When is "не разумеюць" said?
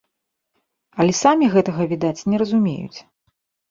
2.33-2.99